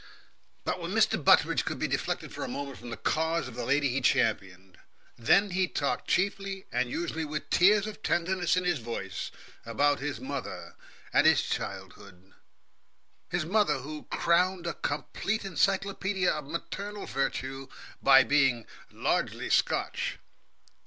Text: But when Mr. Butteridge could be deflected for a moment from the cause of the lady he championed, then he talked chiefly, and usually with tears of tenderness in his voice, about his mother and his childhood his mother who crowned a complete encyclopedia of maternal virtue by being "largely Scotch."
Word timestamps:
But 0.63 0.81
when 0.81 0.95
Mr. 0.95 1.23
Butteridge 1.23 1.63
could 1.63 1.77
be 1.77 1.87
deflected 1.87 2.33
for 2.33 2.43
a 2.43 2.47
moment 2.47 2.79
from 2.79 2.89
the 2.89 2.97
cause 2.97 3.47
of 3.47 3.53
the 3.53 3.63
lady 3.65 3.89
he 3.89 4.01
championed, 4.01 4.79
then 5.15 5.51
he 5.51 5.67
talked 5.67 6.07
chiefly, 6.09 6.65
and 6.71 6.89
usually 6.89 7.23
with 7.23 7.51
tears 7.51 7.85
of 7.85 8.01
tenderness 8.01 8.57
in 8.57 8.63
his 8.63 8.79
voice, 8.79 9.29
about 9.63 9.99
his 9.99 10.19
mother 10.19 10.75
and 11.13 11.27
his 11.27 11.43
childhood 11.43 12.33
his 13.29 13.45
mother 13.45 13.77
who 13.77 14.05
crowned 14.05 14.65
a 14.65 14.73
complete 14.73 15.45
encyclopedia 15.45 16.31
of 16.31 16.45
maternal 16.49 17.05
virtue 17.05 17.67
by 18.01 18.23
being 18.23 18.65
"largely 18.89 19.51
Scotch." 19.51 20.17